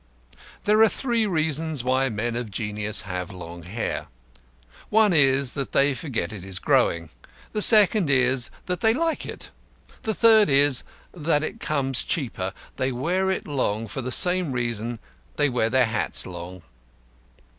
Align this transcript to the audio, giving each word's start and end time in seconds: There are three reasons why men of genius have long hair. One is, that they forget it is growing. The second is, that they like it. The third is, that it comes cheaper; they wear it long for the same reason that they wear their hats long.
There 0.63 0.81
are 0.81 0.89
three 0.89 1.27
reasons 1.27 1.83
why 1.83 2.09
men 2.09 2.35
of 2.35 2.49
genius 2.49 3.03
have 3.03 3.29
long 3.29 3.61
hair. 3.61 4.07
One 4.89 5.13
is, 5.13 5.53
that 5.53 5.73
they 5.73 5.93
forget 5.93 6.33
it 6.33 6.43
is 6.43 6.57
growing. 6.57 7.11
The 7.53 7.61
second 7.61 8.09
is, 8.09 8.49
that 8.65 8.79
they 8.81 8.95
like 8.95 9.27
it. 9.27 9.51
The 10.01 10.15
third 10.15 10.49
is, 10.49 10.81
that 11.13 11.43
it 11.43 11.59
comes 11.59 12.01
cheaper; 12.03 12.51
they 12.77 12.91
wear 12.91 13.29
it 13.29 13.47
long 13.47 13.87
for 13.87 14.01
the 14.01 14.11
same 14.11 14.51
reason 14.53 14.93
that 14.97 15.37
they 15.37 15.49
wear 15.49 15.69
their 15.69 15.85
hats 15.85 16.25
long. 16.25 16.63